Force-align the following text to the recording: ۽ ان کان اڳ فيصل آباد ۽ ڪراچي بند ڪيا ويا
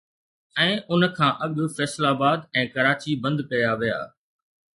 ۽ 0.61 0.69
ان 0.95 1.01
کان 1.19 1.31
اڳ 1.47 1.59
فيصل 1.75 2.03
آباد 2.13 2.49
۽ 2.63 2.65
ڪراچي 2.73 3.11
بند 3.27 3.45
ڪيا 3.53 3.71
ويا 3.85 4.01